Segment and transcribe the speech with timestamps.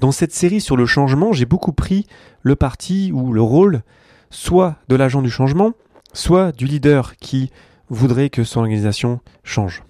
[0.00, 2.06] Dans cette série sur le changement, j'ai beaucoup pris
[2.42, 3.82] le parti ou le rôle
[4.30, 5.72] soit de l'agent du changement,
[6.12, 7.50] soit du leader qui
[7.88, 9.82] voudrait que son organisation change.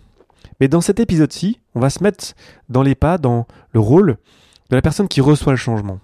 [0.61, 2.35] Mais dans cet épisode-ci, on va se mettre
[2.69, 4.17] dans les pas, dans le rôle
[4.71, 5.99] de la personne qui reçoit le changement.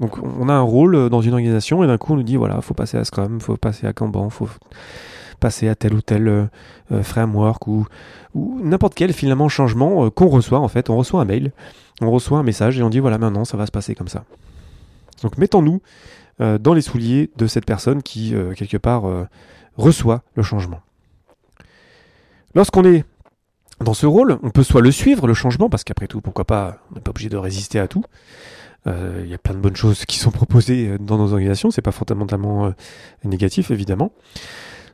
[0.00, 2.60] Donc on a un rôle dans une organisation et d'un coup on nous dit voilà,
[2.60, 4.48] faut passer à Scrum, faut passer à Kanban, faut
[5.44, 6.46] passer à tel ou tel euh,
[6.90, 7.86] euh, framework ou,
[8.34, 10.88] n'importe quel finalement changement euh, qu'on reçoit en fait.
[10.88, 11.52] On reçoit un mail,
[12.00, 14.24] on reçoit un message et on dit voilà maintenant ça va se passer comme ça.
[15.22, 15.82] Donc mettons-nous
[16.38, 19.04] dans les souliers de cette personne qui quelque part
[19.76, 20.80] reçoit le changement.
[22.56, 23.04] Lorsqu'on est
[23.80, 26.78] dans ce rôle, on peut soit le suivre, le changement, parce qu'après tout, pourquoi pas,
[26.90, 28.02] on n'est pas obligé de résister à tout.
[28.86, 31.92] Il y a plein de bonnes choses qui sont proposées dans nos organisations, c'est pas
[31.92, 32.74] fondamentalement
[33.22, 34.10] négatif évidemment.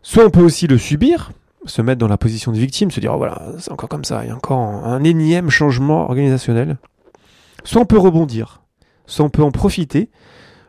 [0.02, 1.32] Soit on peut aussi le subir,
[1.66, 4.24] se mettre dans la position de victime, se dire oh voilà, c'est encore comme ça,
[4.24, 6.78] il y a encore un énième changement organisationnel.
[7.64, 8.62] Soit on peut rebondir,
[9.06, 10.10] soit on peut en profiter,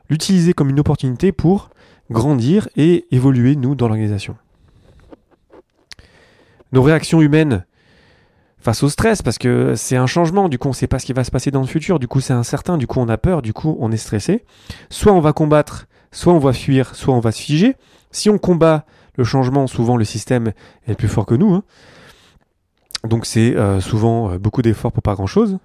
[0.10, 1.70] l'utiliser comme une opportunité pour
[2.10, 4.36] grandir et évoluer nous dans l'organisation.
[6.74, 7.66] Nos réactions humaines
[8.60, 11.06] face au stress parce que c'est un changement, du coup on ne sait pas ce
[11.06, 13.18] qui va se passer dans le futur, du coup c'est incertain, du coup on a
[13.18, 14.44] peur, du coup on est stressé.
[14.90, 17.76] Soit on va combattre, soit on va fuir, soit on va se figer.
[18.12, 18.86] Si on combat
[19.22, 20.52] le changement, souvent le système
[20.88, 21.54] est plus fort que nous.
[21.54, 21.64] Hein.
[23.08, 25.60] Donc c'est euh, souvent euh, beaucoup d'efforts pour pas grand chose.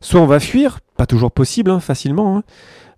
[0.00, 2.36] Soit on va fuir, pas toujours possible, hein, facilement.
[2.36, 2.42] Hein.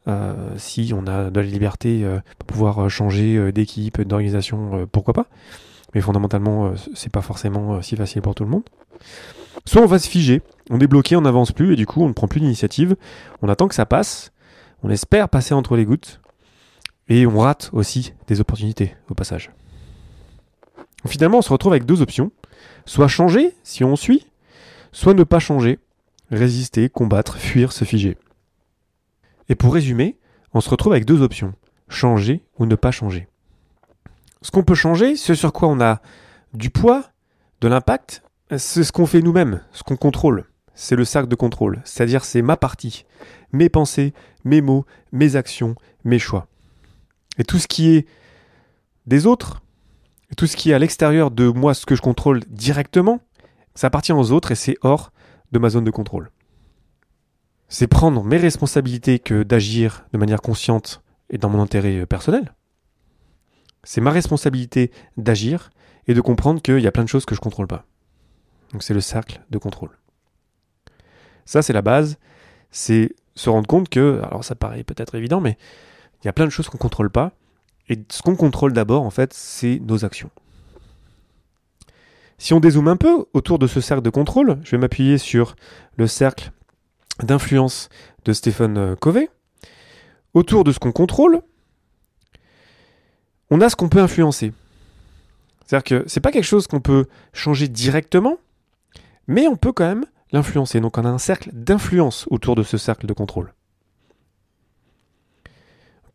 [0.08, 2.06] Euh, si on a de la liberté
[2.38, 5.26] pour pouvoir changer d'équipe, d'organisation, pourquoi pas
[5.94, 8.64] mais fondamentalement, c'est pas forcément si facile pour tout le monde.
[9.64, 12.08] Soit on va se figer, on est bloqué, on n'avance plus, et du coup on
[12.08, 12.96] ne prend plus d'initiative,
[13.40, 14.30] on attend que ça passe,
[14.82, 16.20] on espère passer entre les gouttes,
[17.08, 19.50] et on rate aussi des opportunités au passage.
[21.06, 22.32] Finalement, on se retrouve avec deux options,
[22.84, 24.26] soit changer si on suit,
[24.92, 25.78] soit ne pas changer,
[26.30, 28.16] résister, combattre, fuir, se figer.
[29.48, 30.16] Et pour résumer,
[30.54, 31.52] on se retrouve avec deux options,
[31.88, 33.28] changer ou ne pas changer.
[34.42, 36.00] Ce qu'on peut changer, ce sur quoi on a
[36.54, 37.04] du poids,
[37.60, 38.22] de l'impact,
[38.56, 40.44] c'est ce qu'on fait nous-mêmes, ce qu'on contrôle.
[40.74, 43.06] C'est le cercle de contrôle, c'est-à-dire c'est ma partie,
[43.52, 44.12] mes pensées,
[44.44, 45.74] mes mots, mes actions,
[46.04, 46.48] mes choix.
[47.38, 48.06] Et tout ce qui est
[49.06, 49.62] des autres,
[50.36, 53.20] tout ce qui est à l'extérieur de moi, ce que je contrôle directement,
[53.74, 55.12] ça appartient aux autres et c'est hors
[55.52, 56.30] de ma zone de contrôle.
[57.68, 62.54] C'est prendre mes responsabilités que d'agir de manière consciente et dans mon intérêt personnel.
[63.84, 65.70] C'est ma responsabilité d'agir
[66.08, 67.84] et de comprendre qu'il y a plein de choses que je ne contrôle pas.
[68.72, 69.90] Donc c'est le cercle de contrôle.
[71.44, 72.18] Ça, c'est la base.
[72.70, 75.56] C'est se rendre compte que, alors ça paraît peut-être évident, mais
[76.26, 77.30] il y a plein de choses qu'on ne contrôle pas.
[77.88, 80.30] Et ce qu'on contrôle d'abord, en fait, c'est nos actions.
[82.36, 85.54] Si on dézoome un peu autour de ce cercle de contrôle, je vais m'appuyer sur
[85.96, 86.50] le cercle
[87.22, 87.90] d'influence
[88.24, 89.30] de Stephen Covey.
[90.34, 91.42] Autour de ce qu'on contrôle,
[93.50, 94.52] on a ce qu'on peut influencer.
[95.64, 98.36] C'est-à-dire que c'est pas quelque chose qu'on peut changer directement,
[99.28, 100.80] mais on peut quand même l'influencer.
[100.80, 103.54] Donc on a un cercle d'influence autour de ce cercle de contrôle.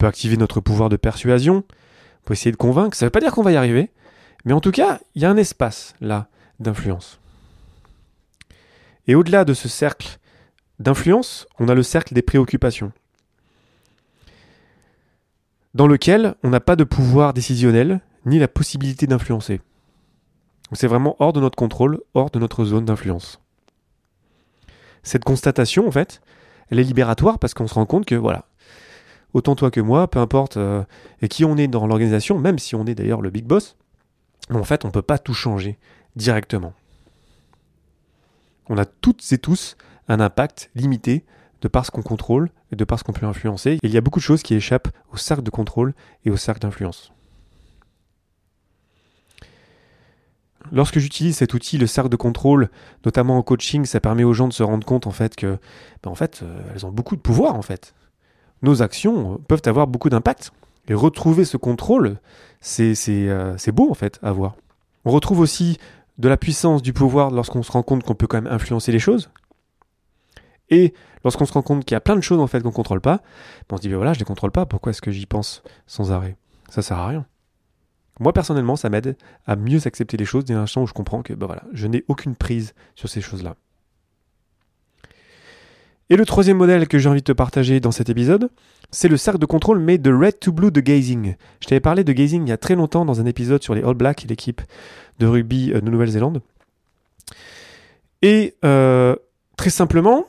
[0.02, 3.20] Peut activer notre pouvoir de persuasion, on peut essayer de convaincre, ça ne veut pas
[3.20, 3.92] dire qu'on va y arriver,
[4.46, 6.28] mais en tout cas, il y a un espace là
[6.60, 7.20] d'influence.
[9.06, 10.18] Et au-delà de ce cercle
[10.80, 12.92] d'influence, on a le cercle des préoccupations
[15.76, 19.62] dans lequel on n'a pas de pouvoir décisionnel ni la possibilité d'influencer.
[20.72, 23.40] C'est vraiment hors de notre contrôle, hors de notre zone d'influence.
[25.04, 26.22] Cette constatation, en fait,
[26.72, 28.48] elle est libératoire parce qu'on se rend compte que, voilà,
[29.34, 30.84] autant toi que moi, peu importe euh,
[31.22, 33.78] et qui on est dans l'organisation, même si on est d'ailleurs le big boss,
[34.50, 35.78] en fait, on ne peut pas tout changer
[36.16, 36.74] directement.
[38.68, 39.78] On a toutes et tous
[40.08, 41.24] un impact limité
[41.62, 43.78] de par ce qu'on contrôle et de par ce qu'on peut influencer.
[43.84, 45.94] il y a beaucoup de choses qui échappent au cercle de contrôle
[46.26, 47.12] et au cercle d'influence.
[50.72, 52.70] Lorsque j'utilise cet outil, le cercle de contrôle,
[53.04, 55.58] notamment en coaching, ça permet aux gens de se rendre compte en fait que,
[56.04, 57.94] ben, en fait, euh, elles ont beaucoup de pouvoir en fait.
[58.62, 60.52] Nos actions peuvent avoir beaucoup d'impact.
[60.88, 62.20] Et retrouver ce contrôle,
[62.60, 64.56] c'est euh, beau en fait à voir.
[65.06, 65.78] On retrouve aussi
[66.18, 69.00] de la puissance du pouvoir lorsqu'on se rend compte qu'on peut quand même influencer les
[69.00, 69.30] choses.
[70.70, 70.94] Et
[71.24, 73.18] lorsqu'on se rend compte qu'il y a plein de choses en fait qu'on contrôle pas,
[73.18, 75.64] ben, on se dit ben voilà, je les contrôle pas, pourquoi est-ce que j'y pense
[75.86, 76.36] sans arrêt?
[76.70, 77.26] Ça sert à rien.
[78.20, 81.34] Moi personnellement, ça m'aide à mieux accepter les choses dès l'instant où je comprends que
[81.34, 83.56] ben voilà, je n'ai aucune prise sur ces choses-là.
[86.12, 88.50] Et le troisième modèle que j'ai envie de te partager dans cet épisode,
[88.92, 91.36] c'est le cercle de contrôle mais de red to blue de gazing.
[91.62, 93.82] Je t'avais parlé de gazing il y a très longtemps dans un épisode sur les
[93.82, 94.62] All Blacks, l'équipe
[95.20, 96.42] de rugby euh, de Nouvelle-Zélande.
[98.22, 99.16] Et euh,
[99.56, 100.26] très simplement,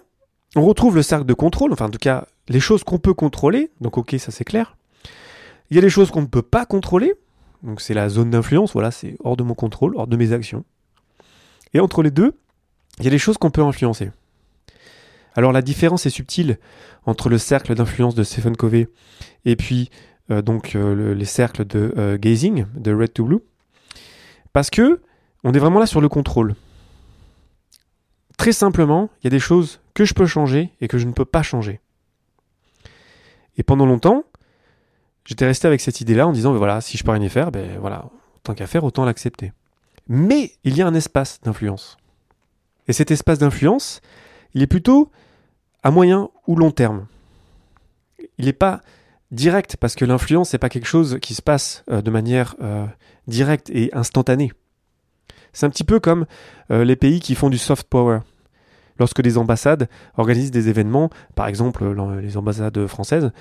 [0.55, 3.73] on retrouve le cercle de contrôle, enfin en tout cas les choses qu'on peut contrôler,
[3.81, 4.77] donc ok ça c'est clair.
[5.71, 7.13] Il y a les choses qu'on ne peut pas contrôler,
[7.65, 10.65] donc c'est la zone d'influence, voilà, c'est hors de mon contrôle, hors de mes actions.
[11.75, 12.39] Et entre les deux,
[13.01, 14.13] il y a les choses qu'on peut influencer.
[15.35, 16.59] Alors la différence est subtile
[17.07, 18.89] entre le cercle d'influence de Stephen Covey
[19.45, 19.91] et puis
[20.31, 23.41] euh, donc euh, les cercles de euh, gazing, de red to blue,
[24.53, 25.01] parce que
[25.45, 26.55] on est vraiment là sur le contrôle.
[28.37, 31.13] Très simplement, il y a des choses que je peux changer et que je ne
[31.13, 31.81] peux pas changer.
[33.57, 34.25] Et pendant longtemps,
[35.25, 37.79] j'étais resté avec cette idée-là en disant, voilà, si je peux rien y faire, ben
[37.79, 38.07] voilà,
[38.43, 39.53] tant qu'à faire, autant l'accepter.
[40.09, 41.97] Mais il y a un espace d'influence.
[42.89, 44.01] Et cet espace d'influence,
[44.55, 45.11] il est plutôt
[45.83, 47.07] à moyen ou long terme.
[48.39, 48.81] Il n'est pas
[49.31, 52.87] direct parce que l'influence n'est pas quelque chose qui se passe euh, de manière euh,
[53.27, 54.53] directe et instantanée.
[55.53, 56.27] C'est un petit peu comme
[56.71, 58.21] euh, les pays qui font du soft power.
[58.99, 61.83] Lorsque des ambassades organisent des événements, par exemple
[62.21, 63.33] les ambassades françaises,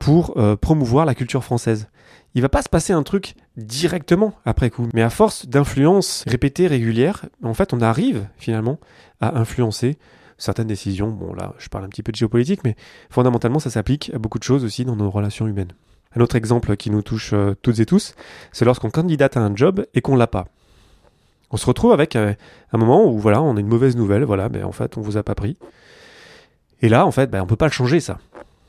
[0.00, 1.88] pour promouvoir la culture française.
[2.34, 6.66] Il va pas se passer un truc directement après coup, mais à force d'influence répétée,
[6.66, 8.80] régulière, en fait, on arrive finalement
[9.20, 9.98] à influencer
[10.38, 11.10] certaines décisions.
[11.10, 12.76] Bon, là, je parle un petit peu de géopolitique, mais
[13.10, 15.72] fondamentalement, ça s'applique à beaucoup de choses aussi dans nos relations humaines.
[16.16, 18.14] Un autre exemple qui nous touche euh, toutes et tous,
[18.52, 20.46] c'est lorsqu'on candidate à un job et qu'on l'a pas.
[21.50, 22.34] On se retrouve avec euh,
[22.72, 25.16] un moment où voilà, on a une mauvaise nouvelle, voilà, mais en fait, on vous
[25.16, 25.58] a pas pris.
[26.80, 28.18] Et là, en fait, ben, on peut pas le changer, ça.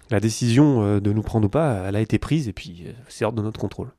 [0.10, 3.24] La décision euh, de nous prendre ou pas, elle a été prise et puis c'est
[3.24, 3.92] hors de notre contrôle.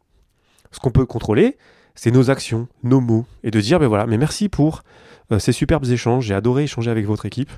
[0.73, 1.57] Ce qu'on peut contrôler,
[2.03, 4.85] c'est nos actions, nos mots, et de dire, ben voilà, mais merci pour
[5.33, 6.25] euh, ces superbes échanges.
[6.25, 7.51] J'ai adoré échanger avec votre équipe.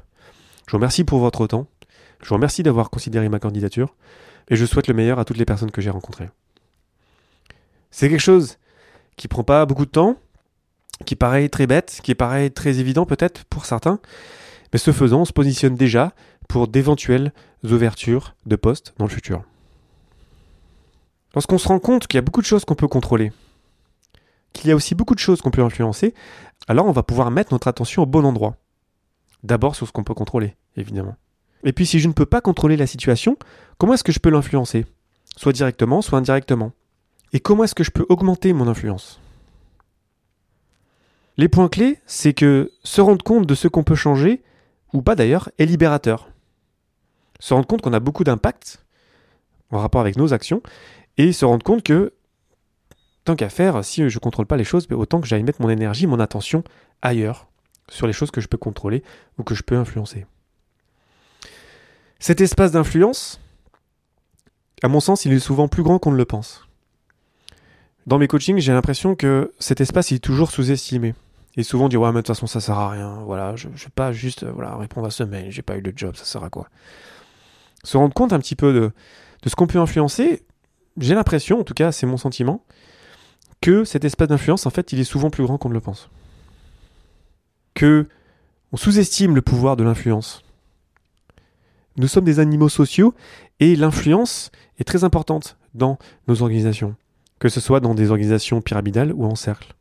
[0.66, 1.68] Je vous remercie pour votre temps.
[2.20, 3.94] Je vous remercie d'avoir considéré ma candidature.
[4.48, 6.28] Et je souhaite le meilleur à toutes les personnes que j'ai rencontrées.
[7.92, 8.58] C'est quelque chose
[9.14, 10.16] qui prend pas beaucoup de temps,
[11.06, 14.00] qui paraît très bête, qui paraît très évident peut-être pour certains.
[14.72, 16.14] Mais ce faisant, on se positionne déjà
[16.48, 19.44] pour d'éventuelles ouvertures de postes dans le futur.
[21.32, 23.30] Lorsqu'on se rend compte qu'il y a beaucoup de choses qu'on peut contrôler,
[24.52, 26.14] qu'il y a aussi beaucoup de choses qu'on peut influencer,
[26.68, 28.56] alors on va pouvoir mettre notre attention au bon endroit.
[29.42, 31.16] D'abord sur ce qu'on peut contrôler, évidemment.
[31.64, 33.36] Et puis si je ne peux pas contrôler la situation,
[33.78, 34.86] comment est-ce que je peux l'influencer?
[35.36, 36.72] Soit directement, soit indirectement.
[37.32, 39.20] Et comment est-ce que je peux augmenter mon influence?
[41.38, 44.42] Les points clés, c'est que se rendre compte de ce qu'on peut changer,
[44.92, 46.28] ou pas d'ailleurs, est libérateur.
[47.40, 48.84] Se rendre compte qu'on a beaucoup d'impact
[49.70, 50.62] en rapport avec nos actions,
[51.16, 52.12] et se rendre compte que
[53.24, 55.68] tant qu'à faire, si je ne contrôle pas les choses, autant que j'aille mettre mon
[55.68, 56.64] énergie, mon attention
[57.02, 57.48] ailleurs,
[57.88, 59.02] sur les choses que je peux contrôler
[59.38, 60.26] ou que je peux influencer.
[62.18, 63.40] Cet espace d'influence,
[64.82, 66.66] à mon sens, il est souvent plus grand qu'on ne le pense.
[68.06, 71.14] Dans mes coachings, j'ai l'impression que cet espace est toujours sous-estimé.
[71.56, 73.74] Et souvent dit ouais mais de toute façon ça sert à rien, voilà, je ne
[73.74, 76.42] vais pas juste voilà, répondre à ce mail, j'ai pas eu de job, ça sert
[76.42, 76.68] à quoi?
[77.84, 78.90] Se rendre compte un petit peu de
[79.46, 80.44] ce qu'on peut influencer,
[80.96, 82.64] j'ai l'impression, en tout cas c'est mon sentiment,
[83.62, 86.10] que cet espace d'influence, en fait, il est souvent plus grand qu'on ne le pense.
[87.72, 88.06] Que
[88.72, 90.42] on sous-estime le pouvoir de l'influence.
[91.96, 93.14] Nous sommes des animaux sociaux
[93.60, 96.96] et l'influence est très importante dans nos organisations,
[97.38, 99.74] que ce soit dans des organisations pyramidales ou en cercle.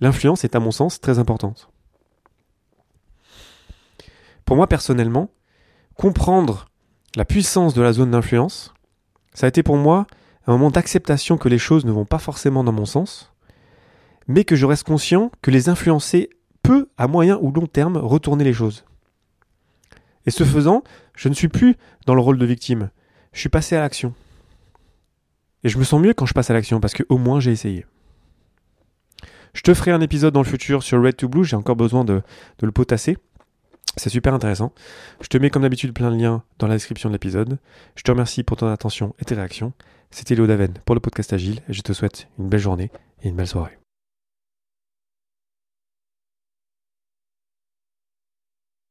[0.00, 1.68] L'influence est à mon sens très importante.
[4.44, 5.30] Pour moi personnellement,
[5.96, 6.66] comprendre
[7.14, 8.74] la puissance de la zone d'influence,
[9.34, 10.06] ça a été pour moi
[10.46, 13.32] un moment d'acceptation que les choses ne vont pas forcément dans mon sens,
[14.28, 16.30] mais que je reste conscient que les influencer
[16.62, 18.84] peut, à moyen ou long terme, retourner les choses.
[20.26, 20.82] Et ce faisant,
[21.16, 21.76] je ne suis plus
[22.06, 22.90] dans le rôle de victime,
[23.32, 24.14] je suis passé à l'action.
[25.62, 27.86] Et je me sens mieux quand je passe à l'action, parce qu'au moins j'ai essayé.
[29.52, 32.04] Je te ferai un épisode dans le futur sur Red to Blue, j'ai encore besoin
[32.04, 32.22] de,
[32.58, 33.16] de le potasser.
[33.96, 34.72] C'est super intéressant.
[35.22, 37.58] Je te mets comme d'habitude plein de liens dans la description de l'épisode.
[37.94, 39.72] Je te remercie pour ton attention et tes réactions.
[40.10, 42.90] C'était Léo Daven pour le podcast Agile je te souhaite une belle journée
[43.22, 43.78] et une belle soirée.